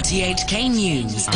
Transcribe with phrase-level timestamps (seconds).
[0.00, 1.28] RTHK News.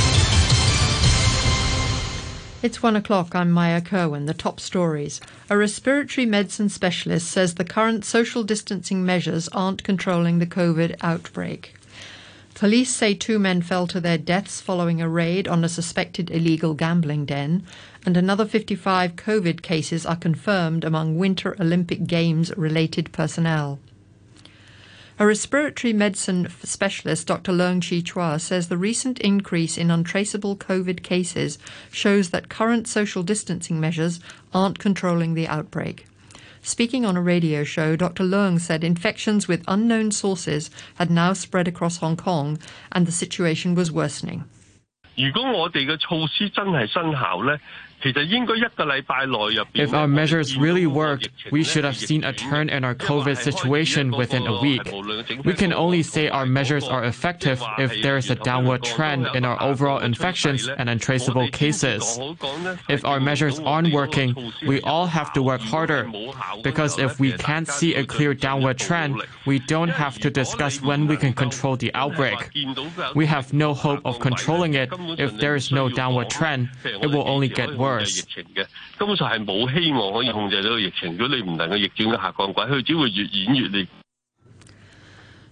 [2.62, 3.34] It's one o'clock.
[3.34, 4.24] I'm Maya Kerwin.
[4.24, 5.20] The top stories.
[5.50, 11.74] A respiratory medicine specialist says the current social distancing measures aren't controlling the COVID outbreak.
[12.54, 16.72] Police say two men fell to their deaths following a raid on a suspected illegal
[16.72, 17.64] gambling den,
[18.06, 23.78] and another 55 COVID cases are confirmed among Winter Olympic Games related personnel.
[25.16, 27.52] A respiratory medicine specialist, Dr.
[27.52, 31.56] Leung Chi Chiu, says the recent increase in untraceable COVID cases
[31.92, 34.18] shows that current social distancing measures
[34.52, 36.06] aren't controlling the outbreak.
[36.62, 38.24] Speaking on a radio show, Dr.
[38.24, 42.58] Leung said infections with unknown sources had now spread across Hong Kong
[42.90, 44.44] and the situation was worsening.
[45.16, 47.56] 如果我哋嘅措施真係生效呢，
[49.74, 54.46] ，if our measures really worked, we should have seen a turn in our COVID situation within
[54.46, 54.82] a week.
[55.44, 59.44] We can only say our measures are effective if there is a downward trend in
[59.44, 62.18] our overall infections and untraceable cases.
[62.88, 66.10] If our measures aren't working, we all have to work harder.
[66.62, 71.06] Because if we can't see a clear downward trend, we don't have to discuss when
[71.06, 72.38] we can control the outbreak.
[73.14, 76.70] We have no hope of controlling it if there is no downward trend.
[76.84, 77.93] It will only get worse.
[77.93, 78.65] 疫情嘅
[78.97, 81.17] 根本上系冇希望可以控制到个疫情。
[81.17, 83.87] 如果你唔能够逆转嘅下降轨，佢只会越演越烈。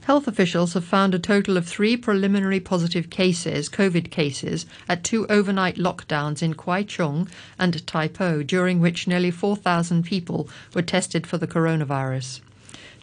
[0.08, 5.26] Health officials have found a total of three preliminary positive cases, COVID cases, at two
[5.28, 7.28] overnight lockdowns in Kwai Chung
[7.60, 12.40] and Tai Po, during which nearly 4,000 people were tested for the coronavirus.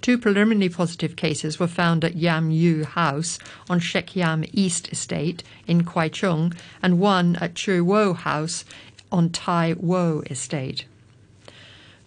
[0.01, 5.43] Two preliminary positive cases were found at Yam Yu House on Shek Yam East Estate
[5.67, 8.65] in Kwai Chung and one at Chui Wo House
[9.12, 10.86] on Tai Wo estate.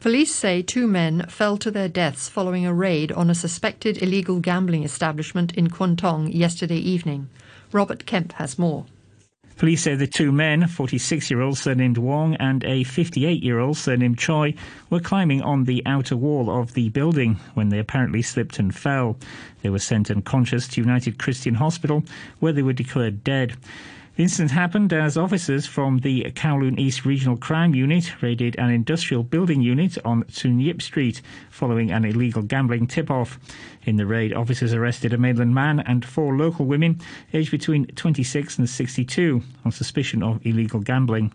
[0.00, 4.40] Police say two men fell to their deaths following a raid on a suspected illegal
[4.40, 7.28] gambling establishment in Kwun Tong yesterday evening.
[7.70, 8.86] Robert Kemp has more.
[9.58, 13.76] Police say the two men, 46 year old surnamed Wong and a 58 year old
[13.76, 14.54] surnamed Choi,
[14.90, 19.16] were climbing on the outer wall of the building when they apparently slipped and fell.
[19.62, 22.02] They were sent unconscious to United Christian Hospital,
[22.40, 23.56] where they were declared dead.
[24.14, 29.22] The incident happened as officers from the Kowloon East Regional Crime Unit raided an industrial
[29.22, 33.38] building unit on Tsun Yip Street following an illegal gambling tip-off.
[33.84, 37.00] In the raid, officers arrested a mainland man and four local women
[37.32, 41.32] aged between 26 and 62 on suspicion of illegal gambling.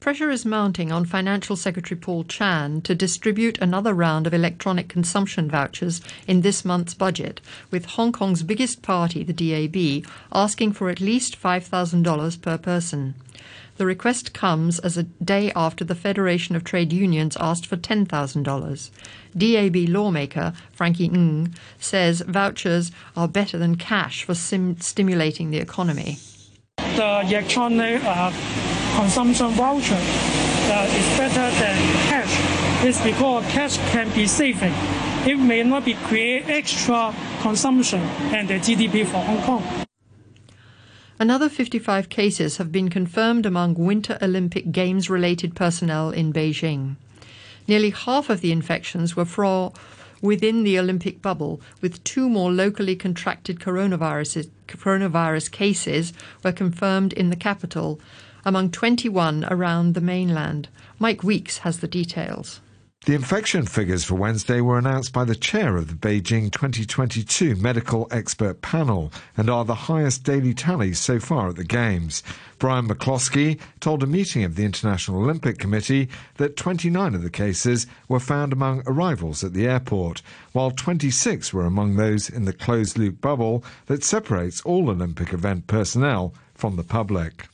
[0.00, 5.50] Pressure is mounting on Financial Secretary Paul Chan to distribute another round of electronic consumption
[5.50, 7.40] vouchers in this month's budget,
[7.70, 13.14] with Hong Kong's biggest party, the DAB, asking for at least $5,000 per person.
[13.78, 18.90] The request comes as a day after the Federation of Trade Unions asked for $10,000.
[19.36, 26.18] DAB lawmaker Frankie Ngan says vouchers are better than cash for sim- stimulating the economy.
[26.76, 28.30] The electronic uh
[28.96, 31.76] consumption voucher uh, is better than
[32.08, 34.72] cash is because cash can be saving.
[35.30, 38.00] It may not be create extra consumption
[38.34, 39.62] and the GDP for Hong Kong.
[41.18, 46.96] Another 55 cases have been confirmed among Winter Olympic Games related personnel in Beijing.
[47.68, 49.72] Nearly half of the infections were from
[50.22, 57.36] within the Olympic bubble, with two more locally contracted coronavirus cases were confirmed in the
[57.36, 58.00] capital,
[58.46, 60.68] among 21 around the mainland.
[60.98, 62.60] Mike Weeks has the details.
[63.04, 68.08] The infection figures for Wednesday were announced by the chair of the Beijing 2022 Medical
[68.10, 72.24] Expert Panel and are the highest daily tallies so far at the Games.
[72.58, 76.08] Brian McCloskey told a meeting of the International Olympic Committee
[76.38, 81.64] that 29 of the cases were found among arrivals at the airport, while 26 were
[81.64, 86.84] among those in the closed loop bubble that separates all Olympic event personnel from the
[86.84, 87.46] public.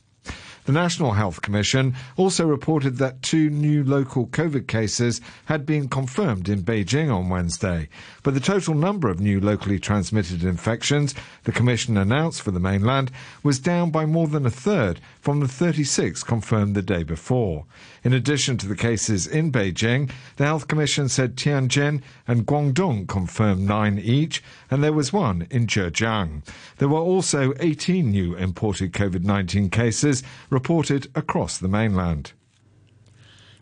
[0.65, 6.47] The National Health Commission also reported that two new local COVID cases had been confirmed
[6.47, 7.89] in Beijing on Wednesday.
[8.23, 13.11] But the total number of new locally transmitted infections the Commission announced for the mainland
[13.43, 17.65] was down by more than a third from the 36 confirmed the day before.
[18.05, 23.67] In addition to the cases in Beijing, the Health Commission said Tianjin and Guangdong confirmed
[23.67, 26.41] nine each, and there was one in Zhejiang.
[26.77, 30.23] There were also 18 new imported COVID 19 cases
[30.53, 32.31] reported across the mainland.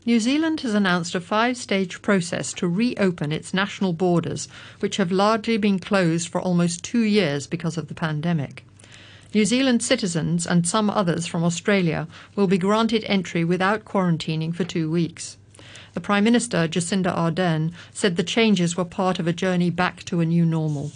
[0.06, 4.48] New Zealand has announced a five stage process to reopen its national borders,
[4.80, 8.66] which have largely been closed for almost two years because of the pandemic.
[9.34, 14.64] New Zealand citizens and some others from Australia will be granted entry without quarantining for
[14.64, 15.38] two weeks.
[15.94, 20.20] The Prime Minister, Jacinda Ardern, said the changes were part of a journey back to
[20.20, 20.92] a new normal.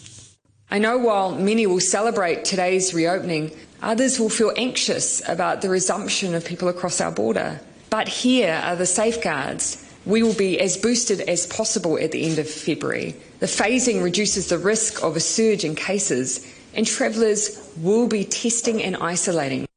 [0.71, 3.51] I know while many will celebrate today's reopening,
[3.85, 7.61] others will feel anxious about the resumption of people across our border.
[7.91, 9.81] But here are the safeguards.
[10.05, 13.15] We will be as boosted as possible at the end of February.
[13.39, 18.81] The phasing reduces the risk of a surge in cases, and travellers will be testing
[18.81, 19.67] and isolating.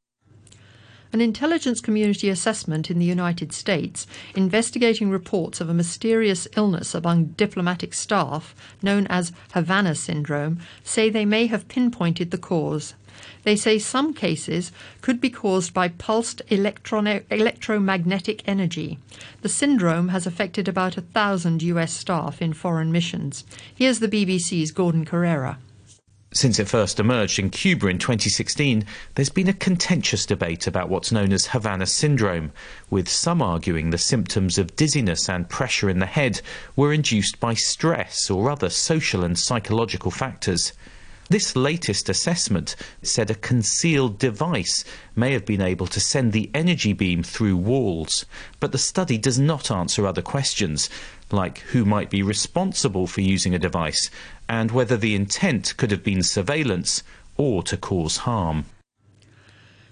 [1.12, 7.26] An intelligence community assessment in the United States investigating reports of a mysterious illness among
[7.36, 12.94] diplomatic staff known as Havana syndrome say they may have pinpointed the cause.
[13.44, 18.98] They say some cases could be caused by pulsed electromagnetic energy.
[19.42, 23.44] The syndrome has affected about a thousand US staff in foreign missions.
[23.74, 25.58] Here's the BBC's Gordon Corera.
[26.34, 31.10] Since it first emerged in Cuba in 2016, there's been a contentious debate about what's
[31.10, 32.52] known as Havana syndrome,
[32.90, 36.42] with some arguing the symptoms of dizziness and pressure in the head
[36.76, 40.74] were induced by stress or other social and psychological factors.
[41.30, 44.82] This latest assessment said a concealed device
[45.14, 48.24] may have been able to send the energy beam through walls,
[48.60, 50.88] but the study does not answer other questions,
[51.30, 54.10] like who might be responsible for using a device
[54.48, 57.02] and whether the intent could have been surveillance
[57.36, 58.64] or to cause harm.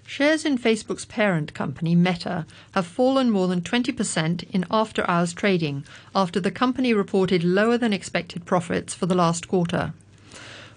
[0.06, 5.84] Shares in Facebook's parent company, Meta, have fallen more than 20% in after hours trading
[6.14, 9.92] after the company reported lower than expected profits for the last quarter.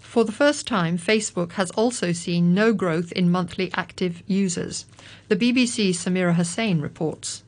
[0.10, 4.88] For the first time, Facebook has also seen no growth in monthly active users.
[5.28, 7.44] The BBC's Samira Hussain reports.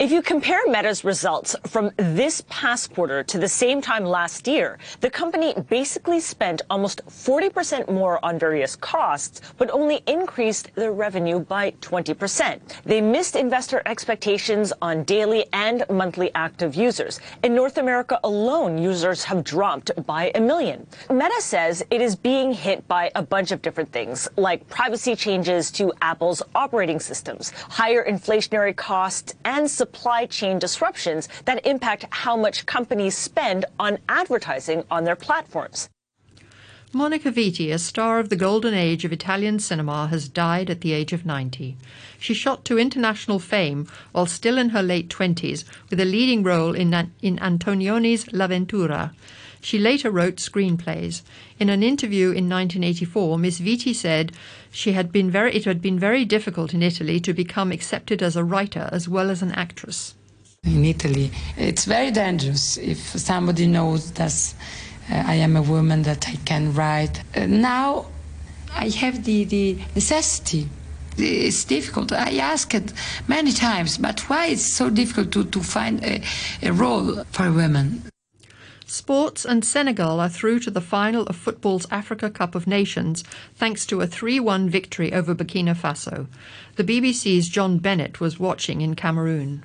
[0.00, 4.76] If you compare Meta's results from this past quarter to the same time last year,
[5.00, 11.38] the company basically spent almost 40% more on various costs, but only increased their revenue
[11.38, 12.82] by 20%.
[12.82, 17.20] They missed investor expectations on daily and monthly active users.
[17.44, 20.88] In North America alone, users have dropped by a million.
[21.08, 25.70] Meta says it is being hit by a bunch of different things, like privacy changes
[25.70, 32.66] to Apple's operating systems, higher inflationary costs, and supply chain disruptions that impact how much
[32.66, 35.88] companies spend on advertising on their platforms.
[36.92, 40.92] Monica Vitti, a star of the golden age of Italian cinema, has died at the
[40.92, 41.76] age of 90.
[42.20, 46.72] She shot to international fame while still in her late 20s with a leading role
[46.72, 49.12] in, in Antonioni's L'Avventura.
[49.64, 51.22] She later wrote screenplays.
[51.58, 54.32] In an interview in 1984, Miss Vitti said
[54.70, 58.36] she had been very, it had been very difficult in Italy to become accepted as
[58.36, 60.14] a writer as well as an actress.
[60.64, 64.54] In Italy, it's very dangerous if somebody knows that
[65.10, 67.22] uh, I am a woman, that I can write.
[67.34, 68.04] Uh, now
[68.74, 70.68] I have the, the necessity
[71.16, 72.12] it's difficult.
[72.12, 72.92] I asked
[73.28, 76.20] many times, but why it's so difficult to, to find a,
[76.60, 78.02] a role for women?
[78.86, 83.86] Sports and Senegal are through to the final of football's Africa Cup of Nations thanks
[83.86, 86.26] to a 3 1 victory over Burkina Faso.
[86.76, 89.64] The BBC's John Bennett was watching in Cameroon.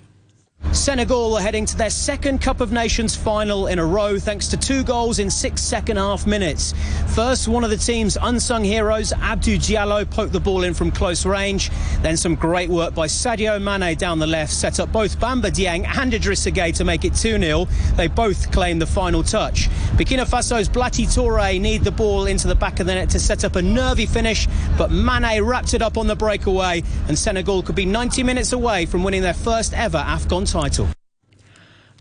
[0.80, 4.58] Senegal are heading to their second Cup of Nations final in a row thanks to
[4.58, 6.74] two goals in six second half minutes.
[7.16, 11.26] First, one of the team's unsung heroes, Abdou Diallo, poked the ball in from close
[11.26, 11.72] range.
[12.02, 15.86] Then some great work by Sadio Mane down the left set up both Bamba Dieng
[15.98, 17.96] and Idrissa Gueye to make it 2-0.
[17.96, 19.70] They both claimed the final touch.
[19.98, 23.44] Burkina Faso's Blati Touré need the ball into the back of the net to set
[23.44, 24.48] up a nervy finish,
[24.78, 28.86] but Mane wrapped it up on the breakaway and Senegal could be 90 minutes away
[28.86, 30.90] from winning their first ever AFCON title.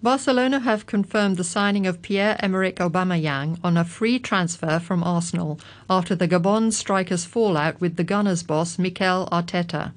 [0.03, 6.15] Barcelona have confirmed the signing of Pierre-Emerick Aubameyang on a free transfer from Arsenal after
[6.15, 9.93] the Gabon striker's fallout with the Gunners boss Mikel Arteta.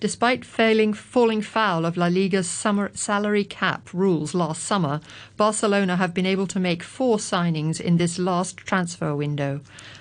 [0.00, 5.00] Despite failing, falling foul of La Liga's summer salary cap rules last summer,
[5.36, 9.60] Barcelona have been able to make four signings in this last transfer window.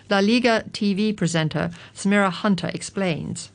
[0.10, 3.52] La Liga TV presenter Samira Hunter explains.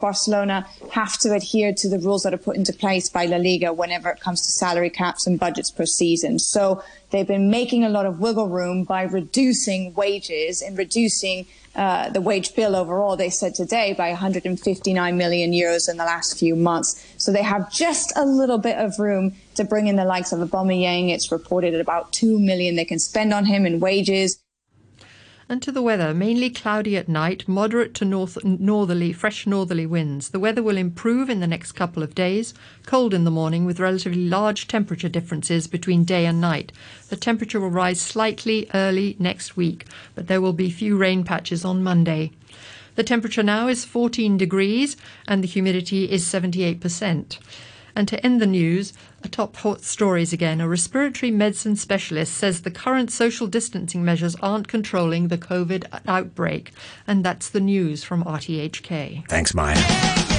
[0.00, 3.72] Barcelona have to adhere to the rules that are put into place by La Liga
[3.72, 6.38] whenever it comes to salary caps and budgets per season.
[6.38, 12.10] So they've been making a lot of wiggle room by reducing wages and reducing uh,
[12.10, 16.56] the wage bill overall, they said today, by 159 million euros in the last few
[16.56, 17.06] months.
[17.16, 20.40] So they have just a little bit of room to bring in the likes of
[20.40, 21.10] Aubameyang.
[21.10, 24.40] It's reported at about 2 million they can spend on him in wages.
[25.50, 30.28] And to the weather, mainly cloudy at night, moderate to north, northerly, fresh northerly winds.
[30.28, 32.54] The weather will improve in the next couple of days.
[32.86, 36.70] Cold in the morning with relatively large temperature differences between day and night.
[37.08, 41.64] The temperature will rise slightly early next week, but there will be few rain patches
[41.64, 42.30] on Monday.
[42.94, 47.38] The temperature now is 14 degrees and the humidity is 78%.
[47.94, 48.92] And to end the news,
[49.22, 50.60] a top hot stories again.
[50.60, 56.72] A respiratory medicine specialist says the current social distancing measures aren't controlling the COVID outbreak.
[57.06, 59.28] And that's the news from RTHK.
[59.28, 60.29] Thanks, Maya.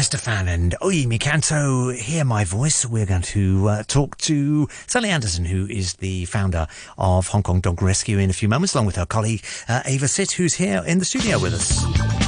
[0.00, 2.86] Estefan and Oye Mi Canto, hear my voice.
[2.86, 6.66] We're going to uh, talk to Sally Anderson, who is the founder
[6.96, 10.08] of Hong Kong Dog Rescue, in a few moments, along with her colleague uh, Ava
[10.08, 12.19] Sitt, who's here in the studio with us.